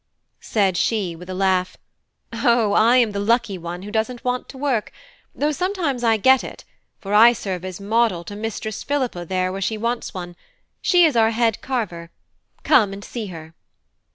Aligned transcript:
Said 0.39 0.77
she, 0.77 1.15
with 1.15 1.29
a 1.29 1.35
laugh: 1.35 1.77
"O, 2.33 2.73
I 2.73 2.97
am 2.97 3.11
the 3.11 3.19
lucky 3.19 3.55
one 3.55 3.83
who 3.83 3.91
doesn't 3.91 4.23
want 4.25 4.49
to 4.49 4.57
work; 4.57 4.91
though 5.35 5.51
sometimes 5.51 6.03
I 6.03 6.17
get 6.17 6.43
it, 6.43 6.63
for 6.97 7.13
I 7.13 7.33
serve 7.33 7.63
as 7.63 7.79
model 7.79 8.23
to 8.23 8.35
Mistress 8.35 8.81
Philippa 8.81 9.25
there 9.25 9.51
when 9.51 9.61
she 9.61 9.77
wants 9.77 10.11
one: 10.11 10.35
she 10.81 11.05
is 11.05 11.15
our 11.15 11.29
head 11.29 11.61
carver; 11.61 12.09
come 12.63 12.93
and 12.93 13.03
see 13.05 13.27
her." 13.27 13.53